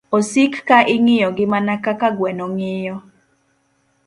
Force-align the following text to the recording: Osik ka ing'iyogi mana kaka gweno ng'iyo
Osik 0.17 0.53
ka 0.67 0.77
ing'iyogi 0.95 1.45
mana 1.53 1.73
kaka 1.85 2.07
gweno 2.17 2.45
ng'iyo 2.53 2.95